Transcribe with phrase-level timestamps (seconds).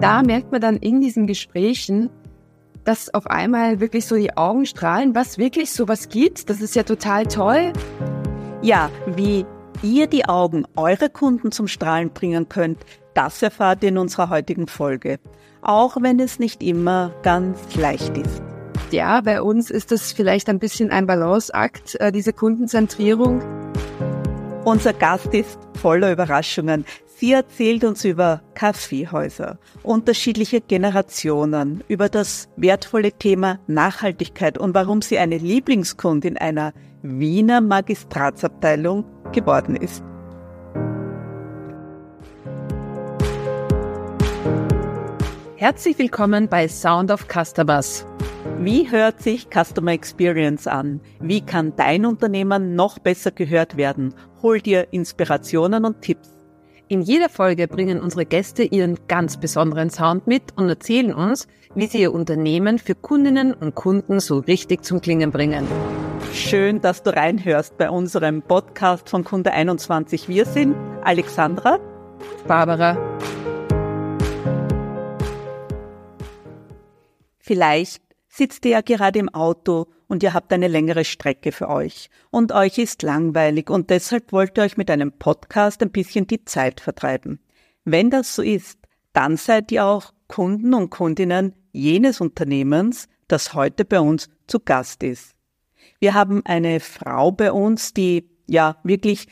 [0.00, 2.10] da merkt man dann in diesen Gesprächen,
[2.84, 6.48] dass auf einmal wirklich so die Augen strahlen, was wirklich sowas gibt.
[6.48, 7.72] Das ist ja total toll.
[8.62, 9.44] Ja, wie
[9.82, 12.78] ihr die Augen eurer Kunden zum Strahlen bringen könnt,
[13.14, 15.18] das erfahrt ihr in unserer heutigen Folge.
[15.62, 18.42] Auch wenn es nicht immer ganz leicht ist.
[18.90, 23.42] Ja, bei uns ist das vielleicht ein bisschen ein Balanceakt, äh, diese Kundenzentrierung.
[24.64, 26.84] Unser Gast ist voller Überraschungen.
[27.20, 35.18] Sie erzählt uns über Kaffeehäuser, unterschiedliche Generationen, über das wertvolle Thema Nachhaltigkeit und warum sie
[35.18, 40.02] eine Lieblingskundin einer Wiener Magistratsabteilung geworden ist.
[45.56, 48.06] Herzlich willkommen bei Sound of Customers.
[48.60, 51.02] Wie hört sich Customer Experience an?
[51.20, 54.14] Wie kann dein Unternehmen noch besser gehört werden?
[54.40, 56.39] Hol dir Inspirationen und Tipps.
[56.90, 61.46] In jeder Folge bringen unsere Gäste ihren ganz besonderen Sound mit und erzählen uns,
[61.76, 65.68] wie sie ihr Unternehmen für Kundinnen und Kunden so richtig zum Klingen bringen.
[66.32, 70.28] Schön, dass du reinhörst bei unserem Podcast von Kunde 21.
[70.28, 70.74] Wir sind
[71.04, 71.78] Alexandra,
[72.48, 72.98] Barbara.
[77.38, 78.09] Vielleicht
[78.40, 82.52] sitzt ihr ja gerade im Auto und ihr habt eine längere Strecke für euch und
[82.52, 86.80] euch ist langweilig und deshalb wollt ihr euch mit einem Podcast ein bisschen die Zeit
[86.80, 87.40] vertreiben.
[87.84, 88.78] Wenn das so ist,
[89.12, 95.02] dann seid ihr auch Kunden und Kundinnen jenes Unternehmens, das heute bei uns zu Gast
[95.02, 95.34] ist.
[95.98, 99.28] Wir haben eine Frau bei uns, die ja wirklich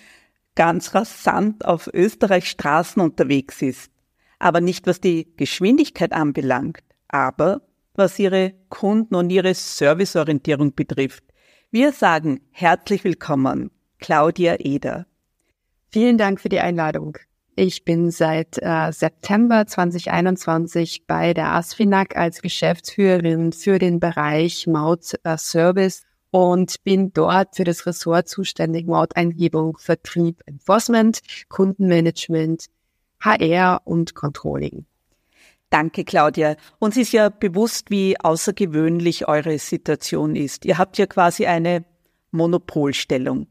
[0.55, 3.91] ganz rasant auf Österreichs Straßen unterwegs ist.
[4.39, 7.63] Aber nicht was die Geschwindigkeit anbelangt, aber
[7.99, 11.25] was ihre Kunden und ihre Serviceorientierung betrifft.
[11.71, 15.07] Wir sagen herzlich willkommen, Claudia Eder.
[15.91, 17.19] Vielen Dank für die Einladung.
[17.57, 25.15] Ich bin seit äh, September 2021 bei der ASFINAG als Geschäftsführerin für den Bereich Maut
[25.25, 32.67] äh, Service und bin dort für das Ressort zuständig Mauteingebung, Vertrieb, Enforcement, Kundenmanagement,
[33.21, 34.87] HR und Controlling.
[35.71, 36.57] Danke, Claudia.
[36.79, 40.65] Uns ist ja bewusst, wie außergewöhnlich eure Situation ist.
[40.65, 41.85] Ihr habt ja quasi eine
[42.31, 43.49] Monopolstellung.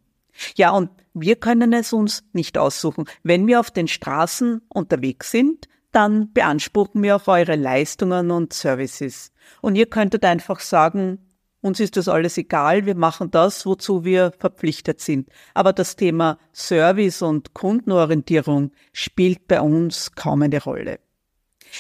[0.56, 3.06] Ja, und wir können es uns nicht aussuchen.
[3.24, 9.32] Wenn wir auf den Straßen unterwegs sind, dann beanspruchen wir auch eure Leistungen und Services.
[9.62, 11.20] Und ihr könntet einfach sagen,
[11.62, 15.30] uns ist das alles egal, wir machen das, wozu wir verpflichtet sind.
[15.54, 21.00] Aber das Thema Service und Kundenorientierung spielt bei uns kaum eine Rolle.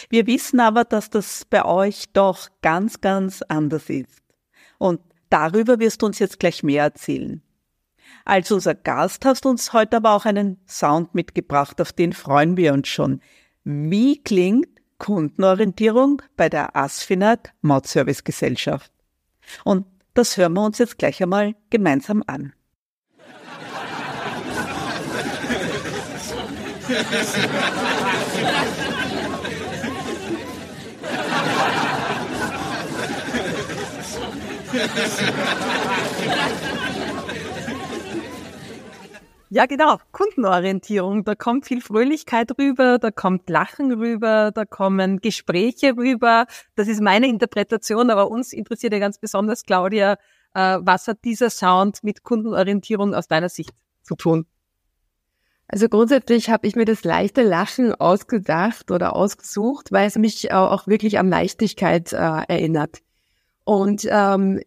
[0.09, 4.21] Wir wissen aber, dass das bei euch doch ganz, ganz anders ist.
[4.77, 7.41] Und darüber wirst du uns jetzt gleich mehr erzählen.
[8.25, 12.57] Als unser Gast hast du uns heute aber auch einen Sound mitgebracht, auf den freuen
[12.57, 13.21] wir uns schon.
[13.63, 18.91] Wie klingt Kundenorientierung bei der ASFINAG Mautservice Gesellschaft?
[19.63, 22.53] Und das hören wir uns jetzt gleich einmal gemeinsam an.
[39.49, 39.97] Ja, genau.
[40.11, 41.23] Kundenorientierung.
[41.23, 46.47] Da kommt viel Fröhlichkeit rüber, da kommt Lachen rüber, da kommen Gespräche rüber.
[46.75, 50.17] Das ist meine Interpretation, aber uns interessiert ja ganz besonders, Claudia,
[50.53, 53.71] äh, was hat dieser Sound mit Kundenorientierung aus deiner Sicht
[54.03, 54.45] zu tun?
[55.69, 60.87] Also grundsätzlich habe ich mir das leichte Lachen ausgedacht oder ausgesucht, weil es mich auch
[60.87, 63.01] wirklich an Leichtigkeit äh, erinnert.
[63.67, 64.61] Und ähm,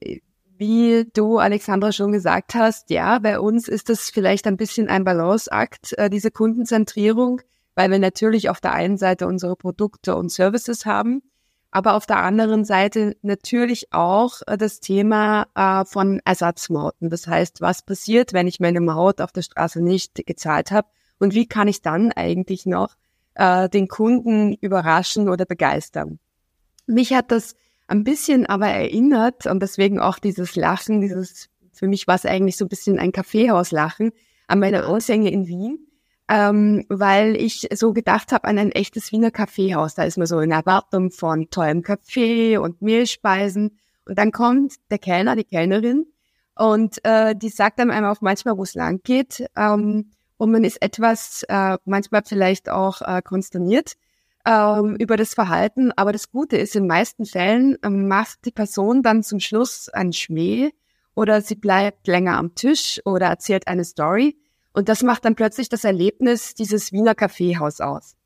[0.59, 5.05] wie du, Alexandra, schon gesagt hast, ja, bei uns ist das vielleicht ein bisschen ein
[5.05, 7.41] Balanceakt, äh, diese Kundenzentrierung,
[7.75, 11.23] weil wir natürlich auf der einen Seite unsere Produkte und Services haben,
[11.71, 17.09] aber auf der anderen Seite natürlich auch äh, das Thema äh, von Ersatzmauten.
[17.09, 20.89] Das heißt, was passiert, wenn ich meine Maut auf der Straße nicht gezahlt habe
[21.19, 22.97] und wie kann ich dann eigentlich noch
[23.39, 26.19] den Kunden überraschen oder begeistern?
[26.87, 27.55] Mich hat das
[27.91, 32.57] ein bisschen aber erinnert und deswegen auch dieses Lachen, dieses, für mich war es eigentlich
[32.57, 34.13] so ein bisschen ein Kaffeehauslachen
[34.47, 35.87] an meine Ausgänge in Wien,
[36.29, 39.95] ähm, weil ich so gedacht habe an ein echtes Wiener Kaffeehaus.
[39.95, 43.79] Da ist man so in Erwartung von tollem Kaffee und Mehlspeisen.
[44.07, 46.07] Und dann kommt der Kellner, die Kellnerin
[46.57, 50.65] und äh, die sagt dann einmal auch manchmal, wo es lang geht ähm, und man
[50.65, 53.95] ist etwas, äh, manchmal vielleicht auch äh, konsterniert
[54.47, 55.93] ähm, über das Verhalten.
[55.93, 60.13] Aber das Gute ist, in meisten Fällen ähm, macht die Person dann zum Schluss einen
[60.13, 60.71] Schmäh
[61.15, 64.37] oder sie bleibt länger am Tisch oder erzählt eine Story.
[64.73, 68.17] Und das macht dann plötzlich das Erlebnis dieses Wiener Kaffeehaus aus.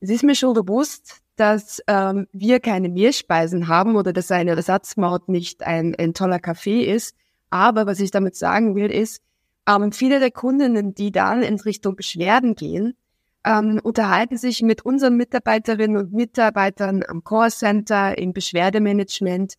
[0.00, 5.28] Es ist mir schon bewusst, dass ähm, wir keine Mehlspeisen haben oder dass eine Ersatzmaut
[5.28, 7.16] nicht ein, ein toller Kaffee ist.
[7.50, 9.22] Aber was ich damit sagen will, ist,
[9.68, 12.96] ähm, viele der Kundinnen, die dann in Richtung Beschwerden gehen,
[13.44, 19.54] ähm, unterhalten sich mit unseren Mitarbeiterinnen und Mitarbeitern am Callcenter, im Beschwerdemanagement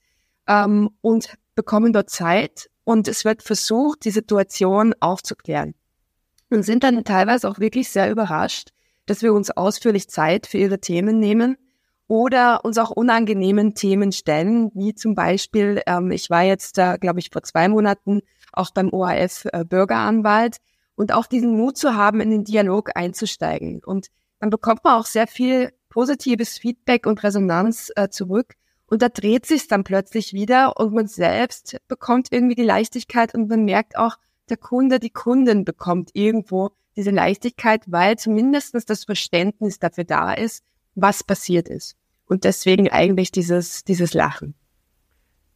[0.47, 5.73] ähm, und bekommen dort Zeit und es wird versucht, die Situation aufzuklären.
[6.49, 8.69] Und sind dann teilweise auch wirklich sehr überrascht,
[9.07, 11.57] dass wir uns ausführlich Zeit für ihre Themen nehmen
[12.07, 17.19] oder uns auch unangenehmen Themen stellen, wie zum Beispiel, ähm, ich war jetzt, äh, glaube
[17.19, 18.21] ich, vor zwei Monaten
[18.51, 20.57] auch beim ORF äh, Bürgeranwalt
[20.95, 23.83] und auch diesen Mut zu haben, in den Dialog einzusteigen.
[23.83, 24.07] Und
[24.39, 28.55] dann bekommt man auch sehr viel positives Feedback und Resonanz äh, zurück.
[28.87, 33.49] Und da dreht sich dann plötzlich wieder und man selbst bekommt irgendwie die Leichtigkeit und
[33.49, 34.17] man merkt auch,
[34.49, 40.63] der Kunde, die Kundin bekommt irgendwo diese Leichtigkeit, weil zumindestens das Verständnis dafür da ist,
[40.93, 41.95] was passiert ist.
[42.27, 44.55] Und deswegen eigentlich dieses, dieses Lachen.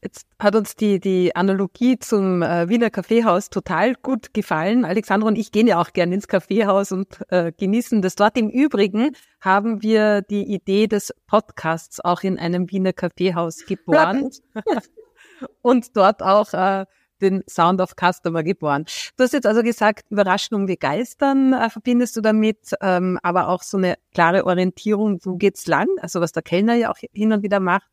[0.02, 4.86] Jetzt hat uns die, die Analogie zum äh, Wiener Kaffeehaus total gut gefallen.
[4.86, 8.38] Alexandra und ich gehen ja auch gerne ins Kaffeehaus und äh, genießen das dort.
[8.38, 14.30] Im Übrigen haben wir die Idee des Podcasts auch in einem Wiener Kaffeehaus geboren
[15.62, 16.86] und dort auch äh,
[17.22, 18.86] den Sound of Customer geboren.
[19.18, 23.64] Du hast jetzt also gesagt, Überraschen und Begeistern äh, verbindest du damit, ähm, aber auch
[23.64, 25.90] so eine klare Orientierung, wo geht's lang?
[26.00, 27.90] Also was der Kellner ja auch hin und wieder macht,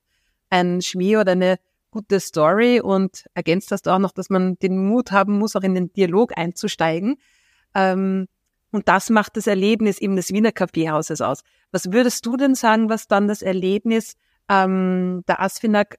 [0.50, 1.56] ein Schmäh oder eine
[1.96, 5.74] gute Story und ergänzt das auch noch, dass man den Mut haben muss, auch in
[5.74, 7.16] den Dialog einzusteigen.
[7.74, 8.26] Ähm,
[8.70, 11.40] und das macht das Erlebnis eben des Wiener Kaffeehauses aus.
[11.72, 14.16] Was würdest du denn sagen, was dann das Erlebnis
[14.50, 15.96] ähm, der Asfinag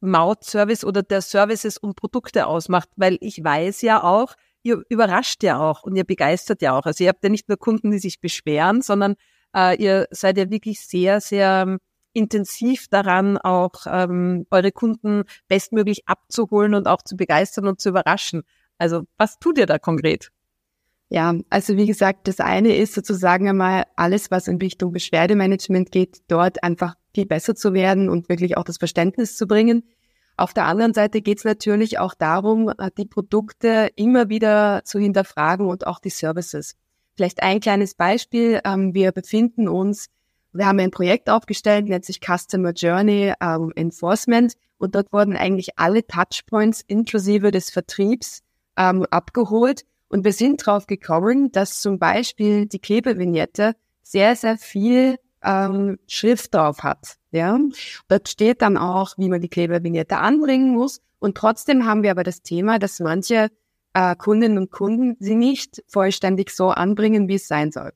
[0.00, 2.90] Maut-Service oder der Services und Produkte ausmacht?
[2.96, 6.84] Weil ich weiß ja auch, ihr überrascht ja auch und ihr begeistert ja auch.
[6.84, 9.14] Also ihr habt ja nicht nur Kunden, die sich beschweren, sondern
[9.56, 11.78] äh, ihr seid ja wirklich sehr, sehr
[12.12, 18.42] intensiv daran, auch ähm, eure Kunden bestmöglich abzuholen und auch zu begeistern und zu überraschen.
[18.78, 20.30] Also was tut ihr da konkret?
[21.08, 26.18] Ja, also wie gesagt, das eine ist sozusagen einmal alles, was in Richtung Beschwerdemanagement geht,
[26.28, 29.82] dort einfach viel besser zu werden und wirklich auch das Verständnis zu bringen.
[30.36, 35.66] Auf der anderen Seite geht es natürlich auch darum, die Produkte immer wieder zu hinterfragen
[35.66, 36.76] und auch die Services.
[37.16, 38.60] Vielleicht ein kleines Beispiel.
[38.64, 40.06] Ähm, wir befinden uns
[40.52, 45.78] wir haben ein Projekt aufgestellt, nennt sich Customer Journey ähm, Enforcement und dort wurden eigentlich
[45.78, 48.42] alle Touchpoints inklusive des Vertriebs
[48.76, 55.18] ähm, abgeholt und wir sind drauf gekommen, dass zum Beispiel die Klebevignette sehr, sehr viel
[55.42, 57.16] ähm, Schrift drauf hat.
[57.30, 57.58] Ja,
[58.08, 61.00] dort steht dann auch, wie man die Klebevignette anbringen muss.
[61.20, 63.50] Und trotzdem haben wir aber das Thema, dass manche
[63.94, 67.92] äh, Kundinnen und Kunden sie nicht vollständig so anbringen, wie es sein soll.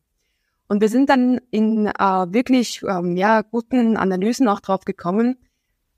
[0.68, 5.36] Und wir sind dann in äh, wirklich ähm, ja, guten Analysen auch drauf gekommen.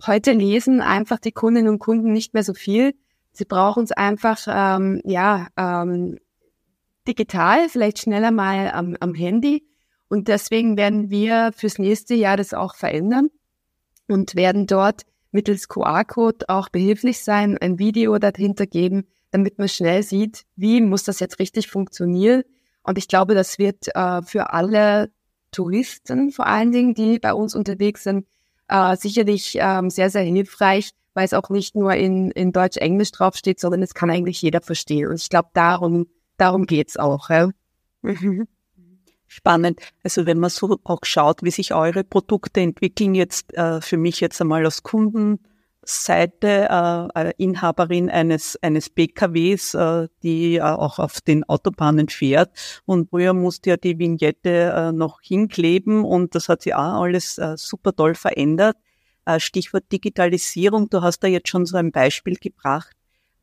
[0.05, 2.95] Heute lesen einfach die Kundinnen und Kunden nicht mehr so viel.
[3.33, 6.19] Sie brauchen es einfach ähm, ja ähm,
[7.07, 9.65] digital, vielleicht schneller mal am, am Handy.
[10.09, 13.29] Und deswegen werden wir fürs nächste Jahr das auch verändern
[14.09, 20.03] und werden dort mittels QR-Code auch behilflich sein, ein Video dahinter geben, damit man schnell
[20.03, 22.43] sieht, wie muss das jetzt richtig funktionieren
[22.87, 25.11] und ich glaube, das wird äh, für alle
[25.51, 28.27] Touristen vor allen Dingen, die bei uns unterwegs sind,
[28.69, 33.59] äh, sicherlich ähm, sehr, sehr hilfreich, weil es auch nicht nur in, in Deutsch-Englisch draufsteht,
[33.59, 35.09] sondern es kann eigentlich jeder verstehen.
[35.09, 37.31] Und ich glaube, darum, darum geht's auch.
[37.31, 37.51] Ja?
[39.27, 39.81] Spannend.
[40.05, 44.21] Also wenn man so auch schaut, wie sich eure Produkte entwickeln, jetzt äh, für mich
[44.21, 45.41] jetzt einmal als Kunden
[45.89, 46.69] Seite
[47.15, 52.51] äh, Inhaberin eines, eines PKWs, äh, die äh, auch auf den Autobahnen fährt.
[52.85, 57.39] Und früher musste ja die Vignette äh, noch hinkleben und das hat sich auch alles
[57.39, 58.77] äh, super toll verändert.
[59.25, 62.93] Äh, Stichwort Digitalisierung, du hast da jetzt schon so ein Beispiel gebracht.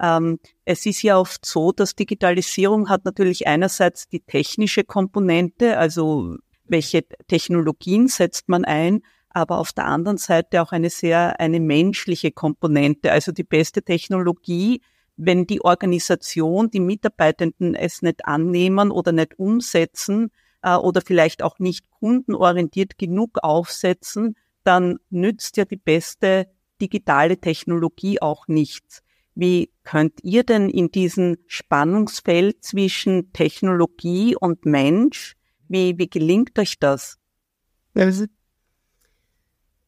[0.01, 6.35] Ähm, es ist ja oft so, dass Digitalisierung hat natürlich einerseits die technische Komponente, also
[6.65, 9.01] welche Technologien setzt man ein,
[9.33, 14.81] aber auf der anderen Seite auch eine sehr, eine menschliche Komponente, also die beste Technologie,
[15.17, 21.59] wenn die Organisation, die Mitarbeitenden es nicht annehmen oder nicht umsetzen äh, oder vielleicht auch
[21.59, 26.47] nicht kundenorientiert genug aufsetzen, dann nützt ja die beste
[26.81, 29.01] digitale Technologie auch nichts.
[29.35, 35.35] Wie könnt ihr denn in diesem Spannungsfeld zwischen Technologie und Mensch,
[35.67, 37.17] wie, wie gelingt euch das?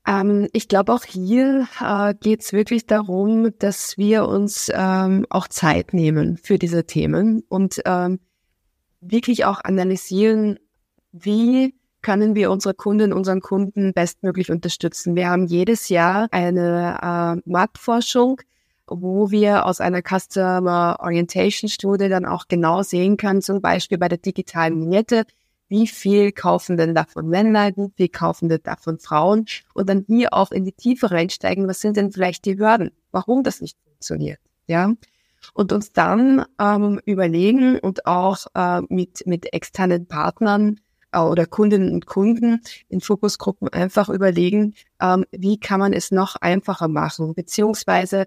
[0.08, 5.48] Ähm, ich glaube, auch hier äh, geht es wirklich darum, dass wir uns ähm, auch
[5.48, 8.20] Zeit nehmen für diese Themen und ähm,
[9.02, 10.60] wirklich auch analysieren,
[11.12, 15.16] wie können wir unsere Kundinnen, unseren Kunden bestmöglich unterstützen.
[15.16, 18.42] Wir haben jedes Jahr eine äh, Marktforschung,
[18.86, 24.08] wo wir aus einer Customer Orientation Studie dann auch genau sehen können, zum Beispiel bei
[24.08, 25.26] der digitalen Vignette,
[25.68, 29.46] wie viel kaufen denn davon Männer, wie viel kaufen denn davon Frauen?
[29.74, 33.44] Und dann hier auch in die Tiefe reinsteigen, was sind denn vielleicht die Hürden, warum
[33.44, 34.94] das nicht funktioniert, ja.
[35.54, 40.80] Und uns dann ähm, überlegen und auch äh, mit, mit externen Partnern
[41.12, 46.36] äh, oder Kundinnen und Kunden in Fokusgruppen einfach überlegen, ähm, wie kann man es noch
[46.38, 48.26] einfacher machen, beziehungsweise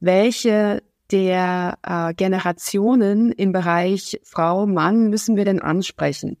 [0.00, 6.36] welche der äh, Generationen im Bereich Frau, Mann müssen wir denn ansprechen?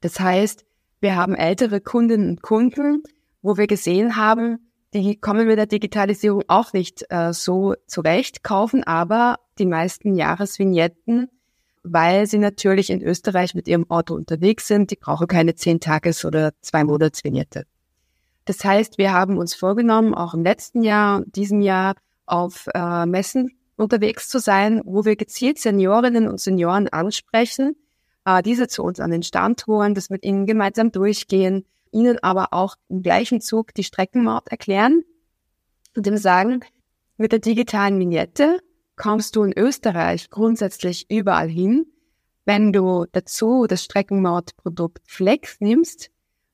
[0.00, 0.64] Das heißt,
[1.00, 3.02] wir haben ältere Kundinnen und Kunden,
[3.42, 8.84] wo wir gesehen haben, die kommen mit der Digitalisierung auch nicht äh, so zurecht, kaufen
[8.84, 11.28] aber die meisten Jahresvignetten,
[11.82, 14.90] weil sie natürlich in Österreich mit ihrem Auto unterwegs sind.
[14.90, 17.64] Die brauchen keine zehn Tages- oder zwei Monatsvignette.
[18.46, 23.50] Das heißt, wir haben uns vorgenommen, auch im letzten Jahr, diesem Jahr auf äh, Messen
[23.76, 27.76] unterwegs zu sein, wo wir gezielt Seniorinnen und Senioren ansprechen,
[28.24, 32.48] äh, diese zu uns an den Stand holen, das mit ihnen gemeinsam durchgehen, ihnen aber
[32.52, 35.02] auch im gleichen Zug die Streckenmaut erklären
[35.96, 36.60] und dem sagen,
[37.16, 38.60] mit der digitalen Vignette
[38.96, 41.86] kommst du in Österreich grundsätzlich überall hin.
[42.44, 46.10] Wenn du dazu das Streckenmautprodukt Flex nimmst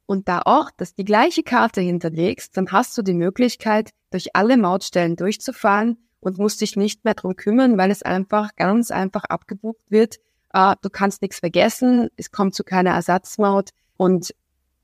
[0.07, 4.57] und da auch das die gleiche Karte hinterlegst, dann hast du die Möglichkeit, durch alle
[4.57, 9.91] Mautstellen durchzufahren und musst dich nicht mehr drum kümmern, weil es einfach ganz einfach abgebucht
[9.91, 10.17] wird
[10.55, 14.35] äh, du kannst nichts vergessen, es kommt zu keiner Ersatzmaut und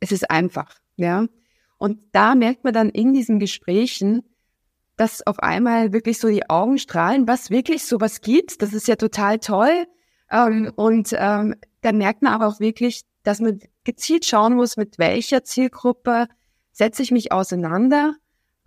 [0.00, 1.27] es ist einfach, ja.
[1.79, 4.23] Und da merkt man dann in diesen Gesprächen,
[4.97, 8.61] dass auf einmal wirklich so die Augen strahlen, was wirklich sowas gibt.
[8.61, 9.87] Das ist ja total toll.
[10.31, 14.99] Ähm, und ähm, dann merkt man aber auch wirklich, dass man gezielt schauen muss, mit
[14.99, 16.27] welcher Zielgruppe
[16.73, 18.15] setze ich mich auseinander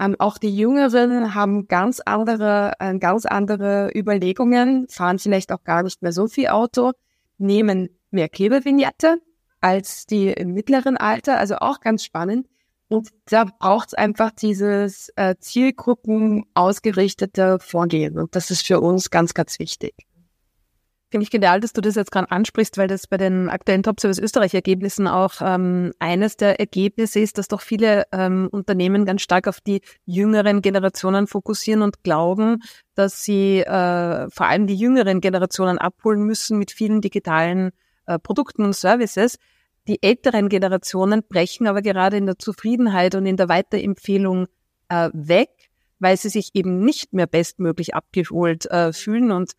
[0.04, 5.84] ähm, auch die Jüngeren haben ganz andere, äh, ganz andere Überlegungen, fahren vielleicht auch gar
[5.84, 6.92] nicht mehr so viel Auto,
[7.38, 9.18] nehmen mehr Klebevignette
[9.62, 12.48] als die im mittleren Alter, also auch ganz spannend.
[12.90, 18.20] Und da braucht es einfach dieses äh, Zielgruppen ausgerichtete Vorgehen.
[18.20, 19.94] Und das ist für uns ganz, ganz wichtig.
[21.14, 24.00] Finde ich genial, dass du das jetzt gerade ansprichst, weil das bei den aktuellen Top
[24.00, 29.22] Service Österreich Ergebnissen auch ähm, eines der Ergebnisse ist, dass doch viele ähm, Unternehmen ganz
[29.22, 32.64] stark auf die jüngeren Generationen fokussieren und glauben,
[32.96, 37.74] dass sie äh, vor allem die jüngeren Generationen abholen müssen mit vielen digitalen
[38.08, 39.38] äh, Produkten und Services.
[39.88, 44.48] Die älteren Generationen brechen aber gerade in der Zufriedenheit und in der Weiterempfehlung
[44.90, 45.50] äh, weg,
[46.00, 49.52] weil sie sich eben nicht mehr bestmöglich abgeholt äh, fühlen und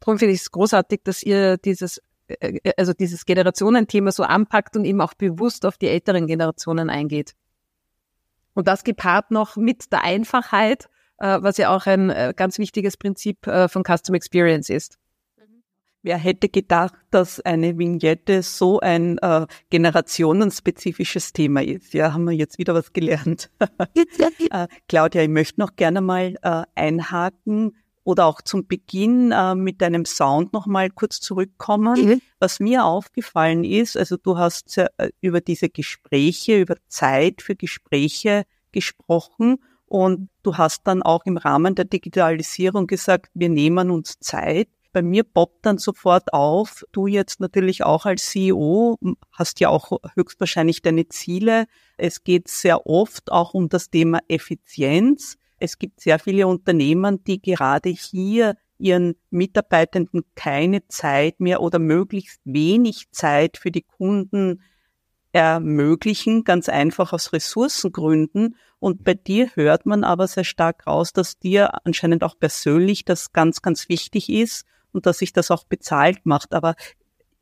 [0.00, 4.76] darum finde ich es großartig, dass ihr dieses, äh, äh, also dieses Generationenthema so anpackt
[4.76, 7.34] und eben auch bewusst auf die älteren Generationen eingeht.
[8.54, 13.44] Und das gepaart noch mit der Einfachheit, äh, was ja auch ein ganz wichtiges Prinzip
[13.44, 14.98] von Custom Experience ist.
[16.02, 21.92] Wer hätte gedacht, dass eine Vignette so ein äh, generationenspezifisches Thema ist?
[21.92, 23.50] Ja, haben wir jetzt wieder was gelernt.
[24.50, 27.76] äh, Claudia, ich möchte noch gerne mal äh, einhaken
[28.08, 32.06] oder auch zum Beginn äh, mit deinem Sound nochmal kurz zurückkommen.
[32.06, 32.22] Mhm.
[32.38, 38.44] Was mir aufgefallen ist, also du hast äh, über diese Gespräche, über Zeit für Gespräche
[38.72, 44.68] gesprochen und du hast dann auch im Rahmen der Digitalisierung gesagt, wir nehmen uns Zeit.
[44.94, 48.96] Bei mir poppt dann sofort auf, du jetzt natürlich auch als CEO
[49.32, 51.66] hast ja auch höchstwahrscheinlich deine Ziele.
[51.98, 55.36] Es geht sehr oft auch um das Thema Effizienz.
[55.58, 62.40] Es gibt sehr viele Unternehmen, die gerade hier ihren Mitarbeitenden keine Zeit mehr oder möglichst
[62.44, 64.62] wenig Zeit für die Kunden
[65.32, 68.56] ermöglichen, ganz einfach aus Ressourcengründen.
[68.78, 73.32] Und bei dir hört man aber sehr stark raus, dass dir anscheinend auch persönlich das
[73.32, 76.54] ganz, ganz wichtig ist und dass sich das auch bezahlt macht.
[76.54, 76.76] Aber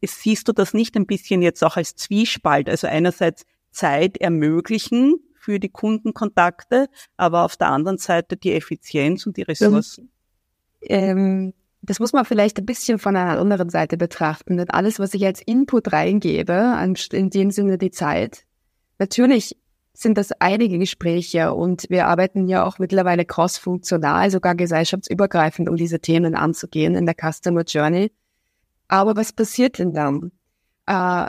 [0.03, 2.69] siehst du das nicht ein bisschen jetzt auch als Zwiespalt?
[2.69, 9.37] Also einerseits Zeit ermöglichen für die Kundenkontakte, aber auf der anderen Seite die Effizienz und
[9.37, 10.11] die Ressourcen.
[10.83, 14.57] Ähm, das muss man vielleicht ein bisschen von einer anderen Seite betrachten.
[14.57, 16.75] Denn alles, was ich als Input reingebe,
[17.13, 18.45] in dem Sinne die Zeit,
[18.99, 19.57] natürlich
[19.93, 26.01] sind das einige Gespräche und wir arbeiten ja auch mittlerweile cross-funktional, sogar gesellschaftsübergreifend, um diese
[26.01, 28.11] Themen anzugehen in der Customer Journey.
[28.89, 30.33] Aber was passiert denn dann?
[30.87, 31.29] Äh,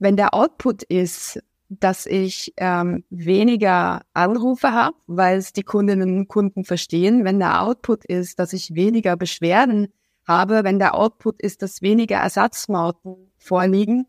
[0.00, 6.28] wenn der Output ist, dass ich ähm, weniger Anrufe habe, weil es die Kundinnen und
[6.28, 7.24] Kunden verstehen.
[7.24, 9.88] Wenn der Output ist, dass ich weniger Beschwerden
[10.26, 14.06] habe, wenn der Output ist, dass weniger Ersatzmauten vorliegen,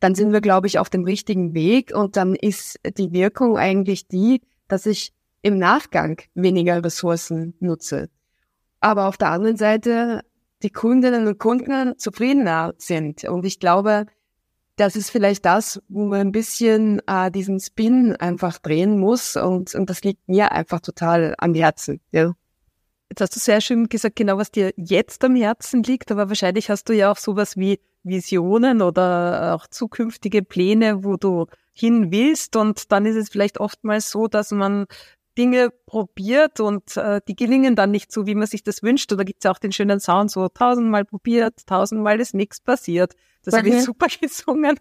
[0.00, 4.06] dann sind wir, glaube ich, auf dem richtigen Weg und dann ist die Wirkung eigentlich
[4.08, 5.12] die, dass ich
[5.42, 8.08] im Nachgang weniger Ressourcen nutze.
[8.80, 10.22] Aber auf der anderen Seite
[10.62, 13.24] die Kundinnen und Kunden zufriedener sind.
[13.24, 14.06] Und ich glaube,
[14.78, 19.36] das ist vielleicht das, wo man ein bisschen äh, diesen Spin einfach drehen muss.
[19.36, 22.00] Und, und das liegt mir einfach total am Herzen.
[22.12, 22.32] Ja.
[23.10, 26.70] Jetzt hast du sehr schön gesagt, genau was dir jetzt am Herzen liegt, aber wahrscheinlich
[26.70, 32.54] hast du ja auch sowas wie Visionen oder auch zukünftige Pläne, wo du hin willst.
[32.54, 34.86] Und dann ist es vielleicht oftmals so, dass man
[35.38, 39.12] Dinge probiert und äh, die gelingen dann nicht so, wie man sich das wünscht.
[39.12, 43.14] Oder gibt es auch den schönen Sound, so tausendmal probiert, tausendmal ist nichts passiert.
[43.44, 43.70] Das okay.
[43.70, 44.78] habe ich super gesungen.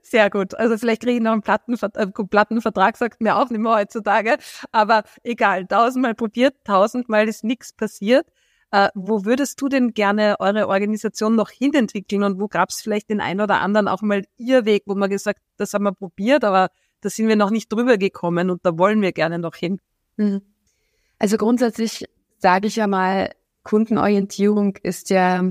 [0.00, 0.54] Sehr gut.
[0.54, 4.38] Also vielleicht kriege ich noch einen Plattenver äh, Plattenvertrag, sagt mir auch nicht mehr heutzutage.
[4.70, 8.26] Aber egal, tausendmal probiert, tausendmal ist nichts passiert.
[8.70, 13.10] Äh, wo würdest du denn gerne eure Organisation noch hinentwickeln und wo gab es vielleicht
[13.10, 16.42] den einen oder anderen auch mal ihr Weg, wo man gesagt, das haben wir probiert,
[16.42, 16.68] aber
[17.02, 19.78] da sind wir noch nicht drüber gekommen und da wollen wir gerne noch hin.
[20.16, 20.40] Mhm.
[21.18, 22.06] Also grundsätzlich
[22.38, 23.30] sage ich ja mal,
[23.64, 25.44] Kundenorientierung ist ja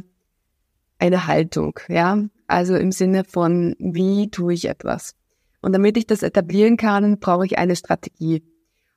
[0.97, 2.17] eine Haltung, ja.
[2.47, 5.15] Also im Sinne von, wie tue ich etwas?
[5.61, 8.43] Und damit ich das etablieren kann, brauche ich eine Strategie.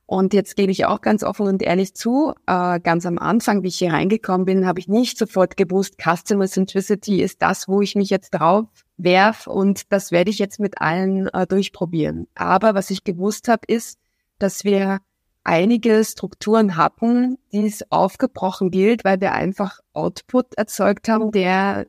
[0.07, 3.69] Und jetzt gebe ich auch ganz offen und ehrlich zu, äh, ganz am Anfang, wie
[3.69, 7.95] ich hier reingekommen bin, habe ich nicht sofort gewusst, Customer Centricity ist das, wo ich
[7.95, 8.67] mich jetzt drauf
[8.99, 12.27] werf und das werde ich jetzt mit allen äh, durchprobieren.
[12.35, 13.99] Aber was ich gewusst habe, ist,
[14.39, 15.01] dass wir
[15.43, 21.87] einige Strukturen hatten, die es aufgebrochen gilt, weil wir einfach Output erzeugt haben, der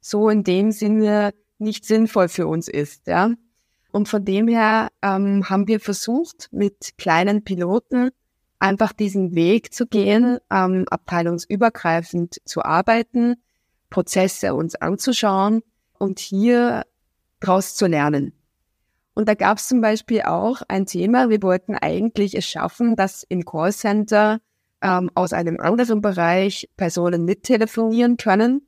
[0.00, 3.30] so in dem Sinne nicht sinnvoll für uns ist, ja.
[3.96, 8.10] Und von dem her ähm, haben wir versucht, mit kleinen Piloten
[8.58, 13.36] einfach diesen Weg zu gehen, ähm, abteilungsübergreifend zu arbeiten,
[13.88, 15.62] Prozesse uns anzuschauen
[15.98, 16.82] und hier
[17.40, 18.34] daraus zu lernen.
[19.14, 23.24] Und da gab es zum Beispiel auch ein Thema, wir wollten eigentlich es schaffen, dass
[23.30, 24.40] im Callcenter
[24.82, 28.60] ähm, aus einem anderen Bereich Personen mittelefonieren können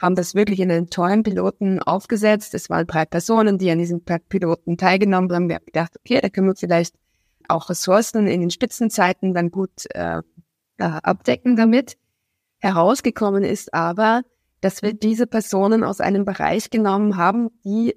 [0.00, 2.54] haben das wirklich in einen tollen Piloten aufgesetzt.
[2.54, 5.48] Es waren drei Personen, die an diesem Piloten teilgenommen haben.
[5.48, 6.94] Wir haben gedacht, okay, da können wir vielleicht
[7.48, 10.18] auch Ressourcen in den Spitzenzeiten dann gut äh,
[10.78, 11.96] äh, abdecken damit.
[12.58, 14.22] Herausgekommen ist aber,
[14.60, 17.96] dass wir diese Personen aus einem Bereich genommen haben, die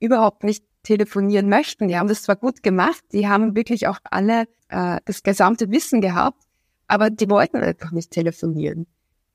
[0.00, 1.88] überhaupt nicht telefonieren möchten.
[1.88, 6.00] Die haben das zwar gut gemacht, die haben wirklich auch alle äh, das gesamte Wissen
[6.00, 6.42] gehabt,
[6.86, 8.86] aber die wollten einfach nicht telefonieren.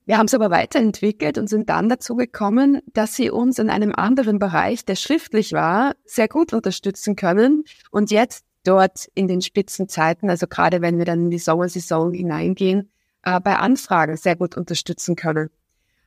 [0.10, 3.94] Wir haben es aber weiterentwickelt und sind dann dazu gekommen, dass sie uns in einem
[3.94, 10.32] anderen Bereich, der schriftlich war, sehr gut unterstützen können und jetzt dort in den Spitzenzeiten,
[10.32, 12.90] also gerade wenn wir dann in die Sommersaison hineingehen,
[13.22, 15.52] äh, bei Anfragen sehr gut unterstützen können.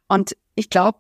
[0.09, 0.99] Und ich glaube,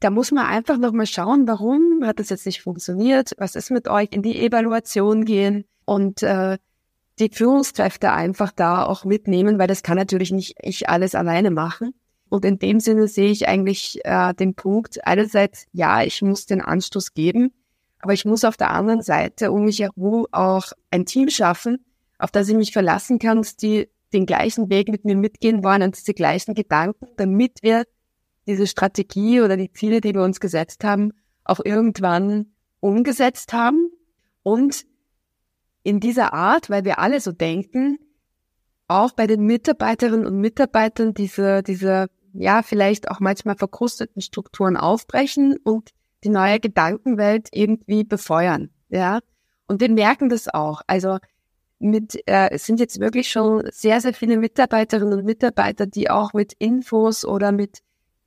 [0.00, 3.88] da muss man einfach nochmal schauen, warum hat das jetzt nicht funktioniert, was ist mit
[3.88, 6.58] euch, in die Evaluation gehen und äh,
[7.18, 11.94] die Führungskräfte einfach da auch mitnehmen, weil das kann natürlich nicht ich alles alleine machen.
[12.34, 16.60] Und in dem Sinne sehe ich eigentlich äh, den Punkt, einerseits, ja, ich muss den
[16.60, 17.52] Anstoß geben,
[18.00, 21.84] aber ich muss auf der anderen Seite um mich herum auch ein Team schaffen,
[22.18, 25.96] auf das ich mich verlassen kann, die den gleichen Weg mit mir mitgehen wollen und
[25.96, 27.84] diese gleichen Gedanken, damit wir
[28.48, 31.12] diese Strategie oder die Ziele, die wir uns gesetzt haben,
[31.44, 32.46] auch irgendwann
[32.80, 33.92] umgesetzt haben.
[34.42, 34.86] Und
[35.84, 38.00] in dieser Art, weil wir alle so denken,
[38.88, 45.56] auch bei den Mitarbeiterinnen und Mitarbeitern diese, diese ja, vielleicht auch manchmal verkrusteten Strukturen aufbrechen
[45.62, 45.90] und
[46.24, 49.20] die neue Gedankenwelt irgendwie befeuern, ja.
[49.66, 50.82] Und wir merken das auch.
[50.86, 51.18] Also
[51.78, 56.32] mit, äh, es sind jetzt wirklich schon sehr, sehr viele Mitarbeiterinnen und Mitarbeiter, die auch
[56.32, 57.80] mit Infos oder mit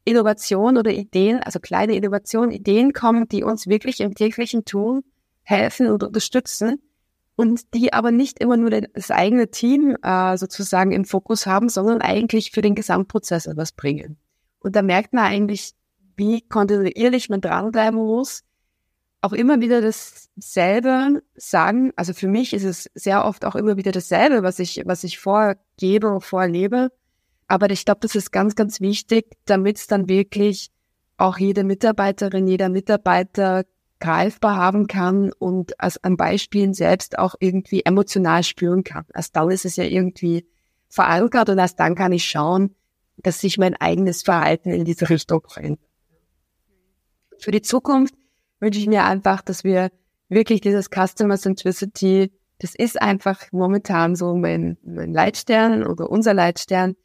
[0.04, 5.04] Innovation oder Ideen, also kleine Innovationen, Ideen kommen, die uns wirklich im täglichen Tun
[5.44, 6.82] helfen und unterstützen
[7.38, 12.02] und die aber nicht immer nur das eigene Team äh, sozusagen im Fokus haben, sondern
[12.02, 14.18] eigentlich für den Gesamtprozess etwas bringen.
[14.60, 15.74] Und da merkt man eigentlich,
[16.18, 18.44] wie kontinuierlich man dranbleiben muss,
[19.22, 21.94] auch immer wieder dasselbe sagen.
[21.96, 25.20] Also für mich ist es sehr oft auch immer wieder dasselbe, was ich, was ich
[25.20, 26.92] vorgebe und vorlebe.
[27.48, 30.72] Aber ich glaube, das ist ganz, ganz wichtig, damit es dann wirklich
[31.18, 33.64] auch jede Mitarbeiterin, jeder Mitarbeiter
[34.00, 39.06] greifbar haben kann und als an Beispielen selbst auch irgendwie emotional spüren kann.
[39.14, 40.46] Erst dann ist es ja irgendwie
[40.90, 42.76] verankert und erst dann kann ich schauen,
[43.18, 45.88] dass sich mein eigenes Verhalten in diese Richtung verändert.
[47.40, 48.16] Für die Zukunft
[48.60, 49.92] wünsche ich mir einfach, dass wir
[50.30, 56.96] wirklich dieses Customer Centricity, das ist einfach momentan so mein, mein Leitstern oder unser Leitstern.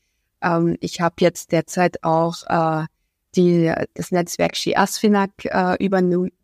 [0.41, 2.87] Ähm, ich habe jetzt derzeit auch äh,
[3.37, 5.77] die, das Netzwerk She Asfinag äh,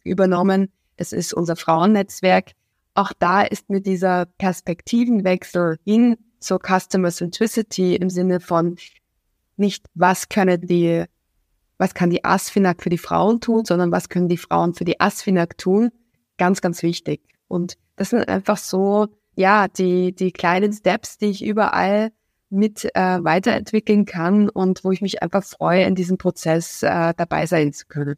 [0.04, 0.72] übernommen.
[0.96, 2.52] Das ist unser Frauennetzwerk.
[2.94, 8.76] Auch da ist mit dieser Perspektivenwechsel hin zur Customer Centricity im Sinne von
[9.56, 11.04] nicht, was können die,
[11.78, 15.00] was kann die Asfinag für die Frauen tun, sondern was können die Frauen für die
[15.00, 15.90] Asfinag tun,
[16.36, 17.20] ganz, ganz wichtig.
[17.48, 22.10] Und das sind einfach so, ja, die, die kleinen Steps, die ich überall
[22.50, 27.46] mit äh, weiterentwickeln kann und wo ich mich einfach freue, in diesem Prozess äh, dabei
[27.46, 28.16] sein zu können.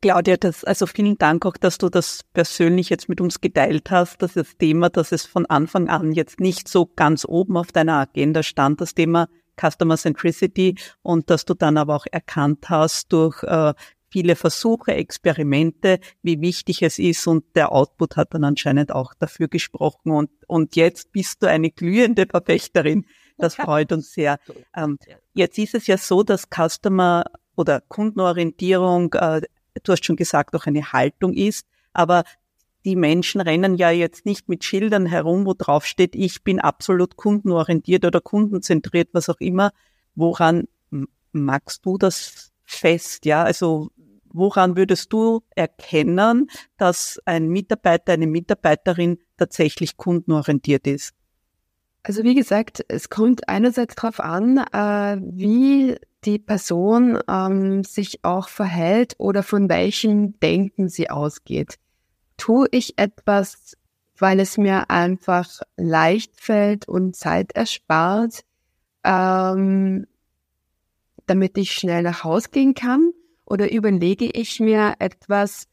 [0.00, 4.22] Claudia, das, also vielen Dank auch, dass du das persönlich jetzt mit uns geteilt hast.
[4.22, 7.72] Das ist das Thema, dass es von Anfang an jetzt nicht so ganz oben auf
[7.72, 9.28] deiner Agenda stand, das Thema
[9.60, 13.74] Customer Centricity und dass du dann aber auch erkannt hast durch äh,
[14.08, 19.48] viele Versuche, Experimente, wie wichtig es ist und der Output hat dann anscheinend auch dafür
[19.48, 23.04] gesprochen und, und jetzt bist du eine glühende Verfechterin.
[23.38, 24.38] Das freut uns sehr.
[24.76, 24.98] Ähm,
[25.32, 27.24] jetzt ist es ja so, dass Customer
[27.56, 29.42] oder Kundenorientierung, äh,
[29.82, 32.24] du hast schon gesagt, auch eine Haltung ist, aber
[32.84, 37.16] die Menschen rennen ja jetzt nicht mit Schildern herum, wo drauf steht, ich bin absolut
[37.16, 39.72] kundenorientiert oder kundenzentriert, was auch immer.
[40.14, 40.68] Woran
[41.32, 43.24] magst du das fest?
[43.24, 43.90] Ja, also
[44.30, 51.14] woran würdest du erkennen, dass ein Mitarbeiter, eine Mitarbeiterin tatsächlich kundenorientiert ist?
[52.02, 58.48] Also wie gesagt, es kommt einerseits darauf an, äh, wie die Person ähm, sich auch
[58.48, 61.78] verhält oder von welchem Denken sie ausgeht.
[62.36, 63.76] Tue ich etwas,
[64.16, 68.44] weil es mir einfach leicht fällt und Zeit erspart,
[69.04, 70.06] ähm,
[71.26, 73.12] damit ich schnell nach Hause gehen kann?
[73.44, 75.68] Oder überlege ich mir etwas,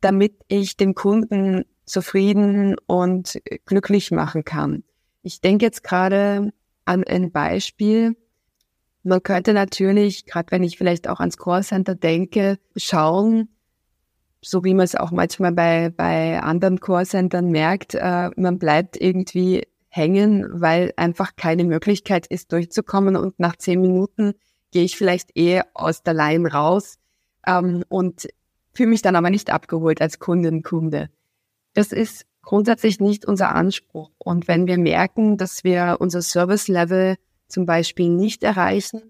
[0.00, 4.82] damit ich den Kunden zufrieden und glücklich machen kann?
[5.22, 6.52] Ich denke jetzt gerade
[6.84, 8.16] an ein Beispiel.
[9.02, 13.48] Man könnte natürlich, gerade wenn ich vielleicht auch ans Callcenter denke, schauen,
[14.40, 19.66] so wie man es auch manchmal bei, bei anderen Callcentern merkt, äh, man bleibt irgendwie
[19.88, 24.34] hängen, weil einfach keine Möglichkeit ist, durchzukommen und nach zehn Minuten
[24.70, 26.98] gehe ich vielleicht eh aus der Line raus
[27.46, 28.28] ähm, und
[28.74, 31.10] fühle mich dann aber nicht abgeholt als Kundin, Kunde.
[31.74, 34.10] Das ist grundsätzlich nicht unser Anspruch.
[34.16, 39.02] Und wenn wir merken, dass wir unser Service-Level zum Beispiel nicht erreichen,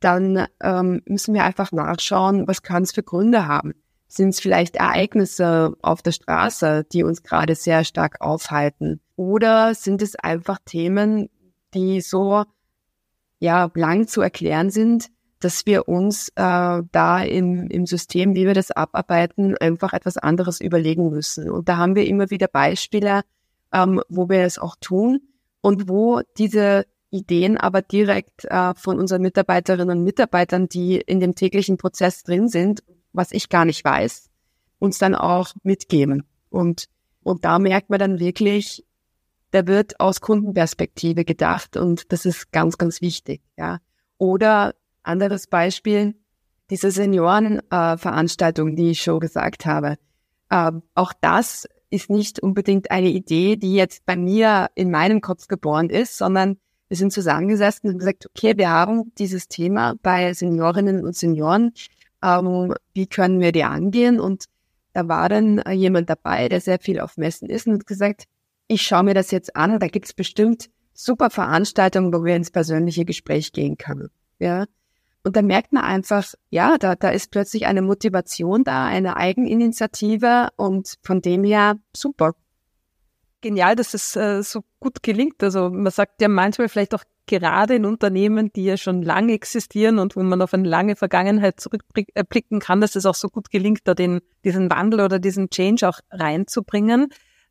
[0.00, 3.74] dann ähm, müssen wir einfach nachschauen, was kann es für Gründe haben.
[4.08, 9.00] Sind es vielleicht Ereignisse auf der Straße, die uns gerade sehr stark aufhalten?
[9.14, 11.30] Oder sind es einfach Themen,
[11.74, 12.42] die so
[13.38, 15.06] ja lang zu erklären sind,
[15.44, 16.32] dass wir uns äh,
[16.92, 21.50] da im, im System, wie wir das abarbeiten, einfach etwas anderes überlegen müssen.
[21.50, 23.22] Und da haben wir immer wieder Beispiele,
[23.72, 25.20] ähm, wo wir es auch tun
[25.60, 31.34] und wo diese Ideen aber direkt äh, von unseren Mitarbeiterinnen und Mitarbeitern, die in dem
[31.34, 34.30] täglichen Prozess drin sind, was ich gar nicht weiß,
[34.78, 36.24] uns dann auch mitgeben.
[36.50, 36.86] Und,
[37.22, 38.84] und da merkt man dann wirklich,
[39.50, 43.78] da wird aus Kundenperspektive gedacht und das ist ganz, ganz wichtig, ja.
[44.16, 46.14] Oder anderes Beispiel,
[46.70, 49.96] diese Seniorenveranstaltung, äh, die ich schon gesagt habe.
[50.50, 55.48] Äh, auch das ist nicht unbedingt eine Idee, die jetzt bei mir in meinem Kopf
[55.48, 56.56] geboren ist, sondern
[56.88, 61.72] wir sind zusammengesessen und gesagt, okay, wir haben dieses Thema bei Seniorinnen und Senioren.
[62.22, 64.20] Ähm, wie können wir die angehen?
[64.20, 64.46] Und
[64.92, 68.24] da war dann äh, jemand dabei, der sehr viel auf Messen ist und hat gesagt,
[68.68, 73.04] ich schaue mir das jetzt an, da gibt's bestimmt super Veranstaltungen, wo wir ins persönliche
[73.04, 74.08] Gespräch gehen können.
[74.38, 74.66] Ja.
[75.24, 80.48] Und da merkt man einfach, ja, da, da ist plötzlich eine Motivation da, eine Eigeninitiative
[80.56, 82.34] und von dem her super.
[83.40, 85.42] Genial, dass es äh, so gut gelingt.
[85.42, 89.98] Also man sagt ja manchmal vielleicht auch gerade in Unternehmen, die ja schon lange existieren
[89.98, 93.80] und wo man auf eine lange Vergangenheit zurückblicken kann, dass es auch so gut gelingt,
[93.84, 97.08] da den, diesen Wandel oder diesen Change auch reinzubringen.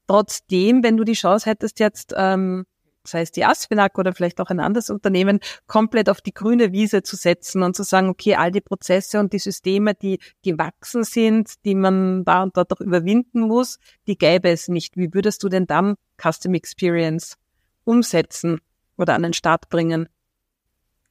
[0.08, 2.66] Trotzdem, wenn du die Chance hättest, jetzt ähm,
[3.08, 7.04] sei es die Asfinag oder vielleicht auch ein anderes Unternehmen, komplett auf die grüne Wiese
[7.04, 11.66] zu setzen und zu sagen, okay, all die Prozesse und die Systeme, die gewachsen sind,
[11.66, 14.98] die man da und dort auch überwinden muss, die gäbe es nicht.
[14.98, 17.38] Wie würdest du denn dann Custom Experience
[17.84, 18.60] umsetzen
[18.98, 20.08] oder an den Start bringen?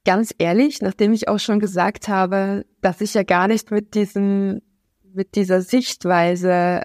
[0.05, 4.63] Ganz ehrlich, nachdem ich auch schon gesagt habe, dass ich ja gar nicht mit diesem,
[5.13, 6.83] mit dieser Sichtweise,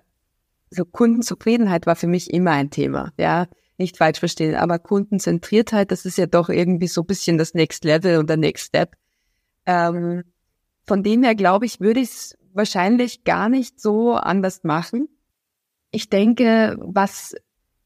[0.70, 6.06] so Kundenzufriedenheit war für mich immer ein Thema, ja nicht falsch verstehen, aber Kundenzentriertheit, das
[6.06, 8.96] ist ja doch irgendwie so ein bisschen das Next Level und der Next Step.
[9.66, 10.24] Ähm,
[10.86, 15.10] von dem her glaube ich, würde ich es wahrscheinlich gar nicht so anders machen.
[15.92, 17.36] Ich denke, was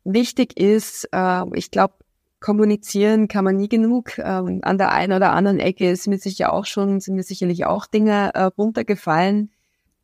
[0.04, 1.95] wichtig ist, äh, ich glaube,
[2.39, 4.17] kommunizieren kann man nie genug.
[4.17, 7.65] Ähm, an der einen oder anderen Ecke ist mir sicher auch schon, sind mir sicherlich
[7.65, 9.52] auch Dinge äh, runtergefallen.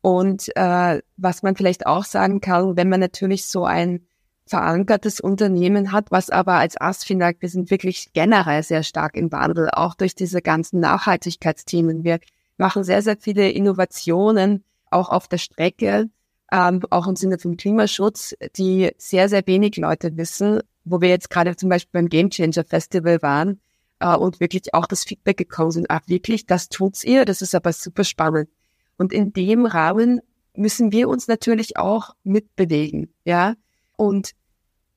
[0.02, 4.06] Und äh, was man vielleicht auch sagen kann, wenn man natürlich so ein
[4.46, 9.70] verankertes Unternehmen hat, was aber als ASFINAG, wir sind wirklich generell sehr stark im Wandel,
[9.70, 12.04] auch durch diese ganzen Nachhaltigkeitsthemen.
[12.04, 12.20] Wir
[12.56, 16.08] machen sehr, sehr viele Innovationen, auch auf der Strecke,
[16.52, 21.28] ähm, auch im Sinne vom Klimaschutz, die sehr, sehr wenig Leute wissen, wo wir jetzt
[21.28, 23.60] gerade zum Beispiel beim Game Changer Festival waren
[23.98, 27.54] äh, und wirklich auch das Feedback gekommen sind, ach wirklich, das tut's ihr, das ist
[27.54, 28.48] aber super spannend.
[28.96, 30.20] Und in dem Rahmen
[30.54, 33.54] müssen wir uns natürlich auch mitbewegen, ja.
[33.96, 34.32] Und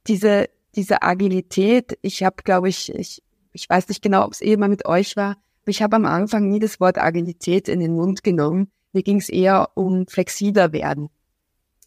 [0.08, 4.58] diese, diese Agilität, ich habe, glaube ich, ich, ich weiß nicht genau, ob es eh
[4.58, 7.96] mal mit euch war, aber ich habe am Anfang nie das Wort Agilität in den
[7.96, 8.72] Mund genommen.
[8.94, 11.10] Mir ging es eher um flexibler werden.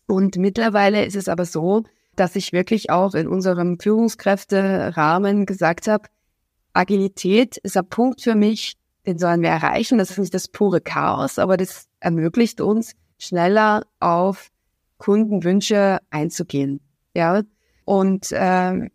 [0.06, 1.84] Und mittlerweile ist es aber so,
[2.16, 6.08] dass ich wirklich auch in unserem Führungskräfterahmen gesagt habe,
[6.74, 9.98] Agilität ist ein Punkt für mich, den sollen wir erreichen.
[9.98, 14.50] Das ist nicht das pure Chaos, aber das ermöglicht uns, schneller auf
[14.98, 16.80] Kundenwünsche einzugehen.
[17.14, 17.42] Ja,
[17.84, 18.90] und ähm,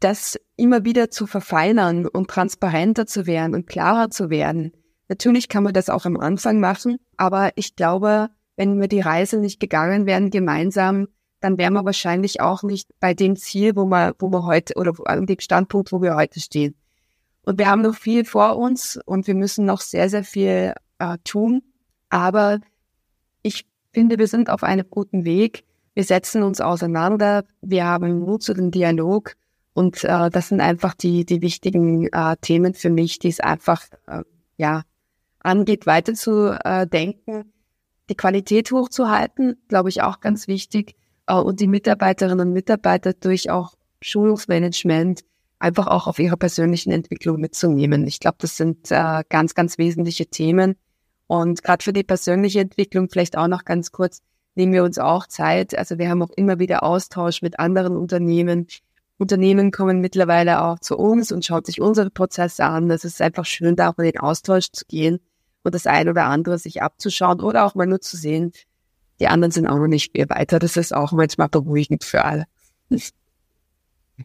[0.00, 4.72] das immer wieder zu verfeinern und transparenter zu werden und klarer zu werden.
[5.08, 9.38] Natürlich kann man das auch am Anfang machen, aber ich glaube, wenn wir die Reise
[9.38, 11.08] nicht gegangen wären gemeinsam,
[11.40, 14.94] dann wären wir wahrscheinlich auch nicht bei dem Ziel, wo wir, wo wir heute oder
[15.04, 16.74] an dem Standpunkt, wo wir heute stehen.
[17.44, 21.18] Und wir haben noch viel vor uns und wir müssen noch sehr, sehr viel äh,
[21.24, 21.62] tun.
[22.08, 22.60] Aber
[23.42, 25.64] ich finde, wir sind auf einem guten Weg.
[25.94, 27.44] Wir setzen uns auseinander.
[27.60, 29.34] Wir haben Mut zu dem Dialog.
[29.74, 33.82] Und äh, das sind einfach die, die wichtigen äh, Themen für mich, die es einfach
[34.06, 34.22] äh,
[34.56, 34.82] ja
[35.40, 37.52] angeht, weiter zu äh, denken,
[38.08, 40.94] die Qualität hochzuhalten, glaube ich auch ganz wichtig,
[41.26, 45.24] äh, und die Mitarbeiterinnen und Mitarbeiter durch auch Schulungsmanagement
[45.58, 48.06] einfach auch auf ihrer persönlichen Entwicklung mitzunehmen.
[48.06, 50.76] Ich glaube, das sind äh, ganz, ganz wesentliche Themen.
[51.28, 54.20] Und gerade für die persönliche Entwicklung vielleicht auch noch ganz kurz,
[54.54, 55.76] nehmen wir uns auch Zeit.
[55.76, 58.66] Also wir haben auch immer wieder Austausch mit anderen Unternehmen.
[59.18, 62.90] Unternehmen kommen mittlerweile auch zu uns und schaut sich unsere Prozesse an.
[62.90, 65.20] Es ist einfach schön, da auch in den Austausch zu gehen
[65.62, 68.52] und das ein oder andere sich abzuschauen oder auch mal nur zu sehen,
[69.20, 70.58] die anderen sind auch noch nicht viel weiter.
[70.58, 72.46] Das ist auch manchmal beruhigend für alle.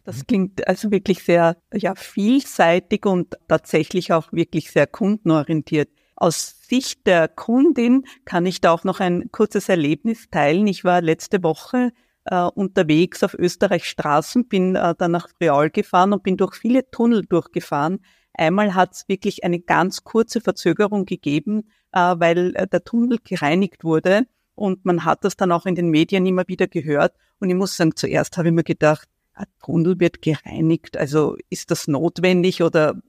[0.04, 5.88] Das klingt also wirklich sehr ja, vielseitig und tatsächlich auch wirklich sehr kundenorientiert.
[6.20, 10.66] Aus Sicht der Kundin kann ich da auch noch ein kurzes Erlebnis teilen.
[10.66, 11.92] Ich war letzte Woche
[12.24, 16.90] äh, unterwegs auf Österreich Straßen, bin äh, dann nach Friaul gefahren und bin durch viele
[16.90, 18.00] Tunnel durchgefahren.
[18.34, 23.84] Einmal hat es wirklich eine ganz kurze Verzögerung gegeben, äh, weil äh, der Tunnel gereinigt
[23.84, 24.26] wurde
[24.56, 27.14] und man hat das dann auch in den Medien immer wieder gehört.
[27.38, 31.70] Und ich muss sagen, zuerst habe ich mir gedacht, ein Tunnel wird gereinigt, also ist
[31.70, 33.00] das notwendig oder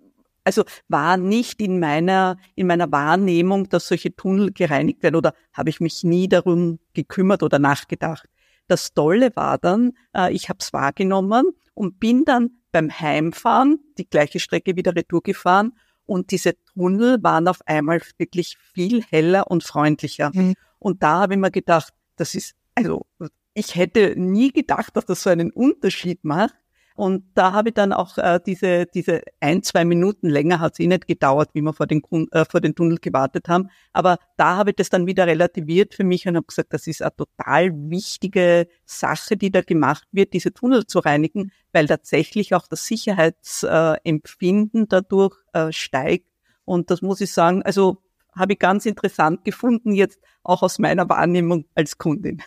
[0.50, 5.70] also war nicht in meiner, in meiner Wahrnehmung, dass solche Tunnel gereinigt werden oder habe
[5.70, 8.28] ich mich nie darum gekümmert oder nachgedacht.
[8.68, 14.10] Das Tolle war dann, äh, ich habe es wahrgenommen und bin dann beim Heimfahren die
[14.10, 15.74] gleiche Strecke wieder retour gefahren
[16.06, 20.32] und diese Tunnel waren auf einmal wirklich viel heller und freundlicher.
[20.34, 20.56] Mhm.
[20.80, 23.06] Und da habe ich mir gedacht, das ist, also
[23.54, 26.56] ich hätte nie gedacht, dass das so einen Unterschied macht.
[27.00, 30.82] Und da habe ich dann auch äh, diese, diese ein, zwei Minuten länger hat es
[30.82, 32.02] eh nicht gedauert, wie wir vor den,
[32.34, 33.70] äh, vor den Tunnel gewartet haben.
[33.94, 37.02] Aber da habe ich das dann wieder relativiert für mich und habe gesagt, das ist
[37.02, 42.68] eine total wichtige Sache, die da gemacht wird, diese Tunnel zu reinigen, weil tatsächlich auch
[42.68, 46.28] das Sicherheitsempfinden dadurch äh, steigt.
[46.66, 48.04] Und das muss ich sagen, also
[48.36, 52.42] habe ich ganz interessant gefunden, jetzt auch aus meiner Wahrnehmung als Kundin.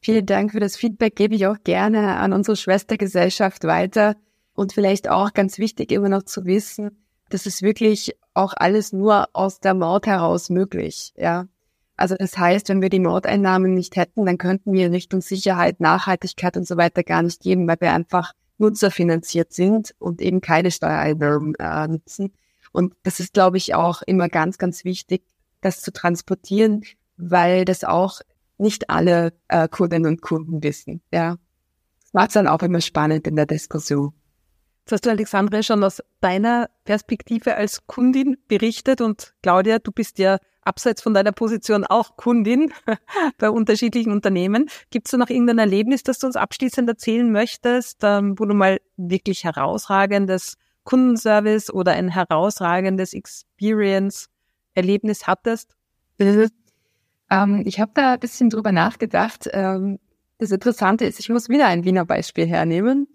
[0.00, 4.16] Vielen Dank für das Feedback, gebe ich auch gerne an unsere Schwestergesellschaft weiter.
[4.54, 9.28] Und vielleicht auch ganz wichtig immer noch zu wissen, das ist wirklich auch alles nur
[9.32, 11.46] aus der Maut heraus möglich, ja.
[11.96, 15.80] Also das heißt, wenn wir die Mauteinnahmen nicht hätten, dann könnten wir in Richtung Sicherheit,
[15.80, 20.70] Nachhaltigkeit und so weiter gar nicht geben, weil wir einfach nutzerfinanziert sind und eben keine
[20.70, 22.32] Steuereinnahmen äh, nutzen.
[22.70, 25.24] Und das ist, glaube ich, auch immer ganz, ganz wichtig,
[25.60, 26.82] das zu transportieren,
[27.16, 28.20] weil das auch
[28.58, 31.00] nicht alle äh, Kundinnen und Kunden wissen.
[31.12, 31.36] Ja,
[32.02, 34.12] das macht es dann auch immer spannend in der Diskussion.
[34.88, 40.18] Jetzt hast du, Alexandre, schon aus deiner Perspektive als Kundin berichtet und Claudia, du bist
[40.18, 42.72] ja abseits von deiner Position auch Kundin
[43.38, 44.70] bei unterschiedlichen Unternehmen.
[44.90, 48.54] Gibt es da noch irgendein Erlebnis, das du uns abschließend erzählen möchtest, ähm, wo du
[48.54, 55.76] mal wirklich herausragendes Kundenservice oder ein herausragendes Experience-Erlebnis hattest?
[57.30, 59.48] Ähm, ich habe da ein bisschen drüber nachgedacht.
[59.52, 59.98] Ähm,
[60.38, 63.08] das Interessante ist, ich muss wieder ein Wiener Beispiel hernehmen.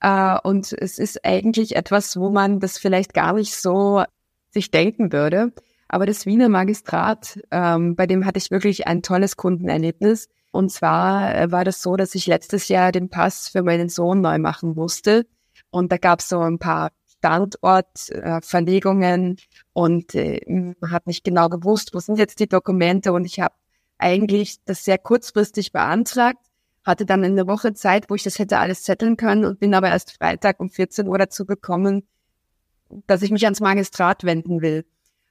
[0.00, 4.04] Äh, und es ist eigentlich etwas, wo man das vielleicht gar nicht so
[4.50, 5.52] sich denken würde.
[5.88, 10.28] Aber das Wiener Magistrat, ähm, bei dem hatte ich wirklich ein tolles Kundenerlebnis.
[10.50, 14.20] Und zwar äh, war das so, dass ich letztes Jahr den Pass für meinen Sohn
[14.20, 15.26] neu machen musste.
[15.70, 21.94] Und da gab es so ein paar Standortverlegungen äh, und äh, hat nicht genau gewusst,
[21.94, 23.12] wo sind jetzt die Dokumente.
[23.12, 23.54] Und ich habe
[23.98, 26.38] eigentlich das sehr kurzfristig beantragt,
[26.84, 29.88] hatte dann eine Woche Zeit, wo ich das hätte alles zetteln können und bin aber
[29.88, 32.06] erst Freitag um 14 Uhr dazu gekommen,
[33.06, 34.86] dass ich mich ans Magistrat wenden will.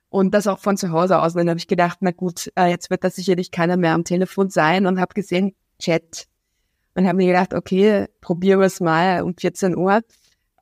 [0.10, 1.34] Und das auch von zu Hause aus.
[1.34, 4.06] Und dann habe ich gedacht, na gut, äh, jetzt wird da sicherlich keiner mehr am
[4.06, 6.28] Telefon sein und habe gesehen, Chat.
[6.95, 10.02] Und habe mir gedacht, okay, probieren wir es mal um 14 Uhr.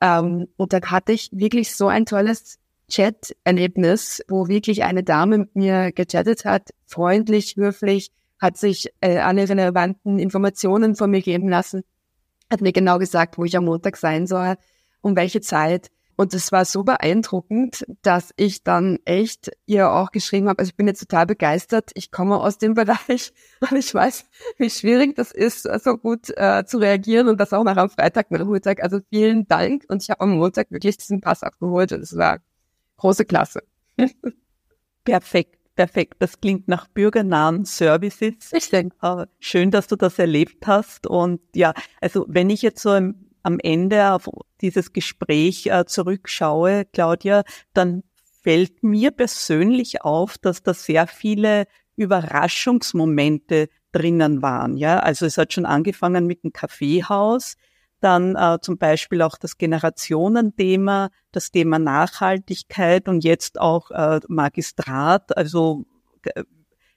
[0.00, 5.56] Ähm, und dann hatte ich wirklich so ein tolles Chat-Erlebnis, wo wirklich eine Dame mit
[5.56, 11.82] mir gechattet hat, freundlich, höflich, hat sich äh, alle relevanten Informationen von mir geben lassen,
[12.50, 14.56] hat mir genau gesagt, wo ich am Montag sein soll,
[15.00, 15.90] um welche Zeit.
[16.16, 20.76] Und es war so beeindruckend, dass ich dann echt ihr auch geschrieben habe, also ich
[20.76, 24.24] bin jetzt total begeistert, ich komme aus dem Bereich und ich weiß,
[24.56, 28.30] wie schwierig das ist, so gut äh, zu reagieren und das auch nach am Freitag
[28.30, 28.82] Nachmittag.
[28.82, 32.38] Also vielen Dank und ich habe am Montag wirklich diesen Pass abgeholt und es war
[32.96, 33.62] große Klasse.
[35.04, 35.56] Perfekt.
[35.76, 38.50] Perfekt, das klingt nach bürgernahen Services.
[38.54, 38.96] Ich denke.
[39.02, 41.06] Äh, schön, dass du das erlebt hast.
[41.06, 44.28] Und ja, also wenn ich jetzt so im am Ende auf
[44.60, 48.02] dieses Gespräch äh, zurückschaue, Claudia, dann
[48.42, 54.76] fällt mir persönlich auf, dass da sehr viele Überraschungsmomente drinnen waren.
[54.76, 57.54] Ja, also es hat schon angefangen mit dem Kaffeehaus,
[58.00, 65.36] dann äh, zum Beispiel auch das Generationenthema, das Thema Nachhaltigkeit und jetzt auch äh, Magistrat.
[65.36, 65.84] Also
[66.24, 66.42] äh,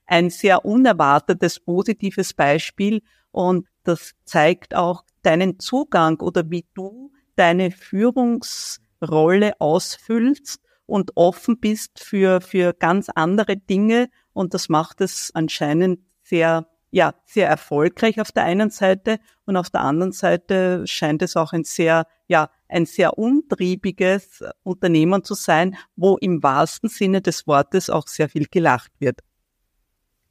[0.07, 7.71] ein sehr unerwartetes positives Beispiel und das zeigt auch deinen Zugang oder wie du deine
[7.71, 14.09] Führungsrolle ausfüllst und offen bist für, für ganz andere Dinge.
[14.33, 19.69] Und das macht es anscheinend sehr, ja, sehr erfolgreich auf der einen Seite und auf
[19.69, 25.75] der anderen Seite scheint es auch ein sehr, ja, ein sehr umtriebiges Unternehmen zu sein,
[25.95, 29.19] wo im wahrsten Sinne des Wortes auch sehr viel gelacht wird.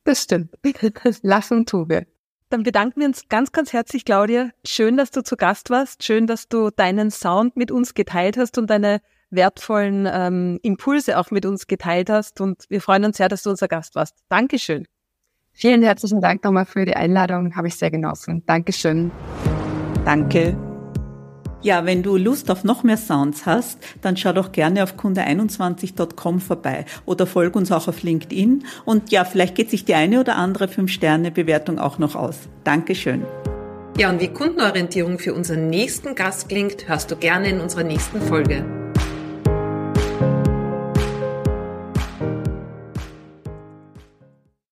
[0.04, 0.54] Das stimmt.
[1.22, 2.06] Lachen tun wir.
[2.50, 4.50] Dann bedanken wir uns ganz, ganz herzlich, Claudia.
[4.64, 6.02] Schön, dass du zu Gast warst.
[6.02, 11.30] Schön, dass du deinen Sound mit uns geteilt hast und deine wertvollen ähm, Impulse auch
[11.30, 12.40] mit uns geteilt hast.
[12.40, 14.16] Und wir freuen uns sehr, dass du unser Gast warst.
[14.28, 14.86] Dankeschön.
[15.52, 17.54] Vielen herzlichen Dank nochmal für die Einladung.
[17.56, 18.44] Habe ich sehr genossen.
[18.46, 19.10] Dankeschön.
[20.04, 20.56] Danke.
[21.60, 26.40] Ja, wenn du Lust auf noch mehr Sounds hast, dann schau doch gerne auf kunde21.com
[26.40, 30.36] vorbei oder folg uns auch auf LinkedIn und ja, vielleicht geht sich die eine oder
[30.36, 32.36] andere 5-Sterne-Bewertung auch noch aus.
[32.62, 33.24] Dankeschön.
[33.96, 38.20] Ja, und wie Kundenorientierung für unseren nächsten Gast klingt, hörst du gerne in unserer nächsten
[38.20, 38.87] Folge.